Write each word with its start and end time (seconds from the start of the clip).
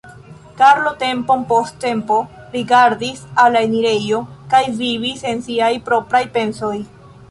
Karlo 0.61 0.93
tempon 1.03 1.43
post 1.51 1.77
tempo 1.83 2.17
rigardis 2.55 3.23
al 3.45 3.55
la 3.59 3.63
enirejo 3.69 4.25
kaj 4.55 4.67
vivis 4.83 5.25
en 5.35 5.49
siaj 5.51 5.75
propraj 5.91 6.29
pensoj. 6.39 6.77